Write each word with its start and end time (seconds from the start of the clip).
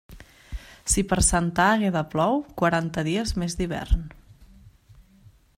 Si 0.93 1.03
per 1.11 1.19
Santa 1.27 1.67
Àgueda 1.75 2.03
plou, 2.15 2.41
quaranta 2.63 3.07
dies 3.11 3.35
més 3.43 3.59
d'hivern. 3.61 4.13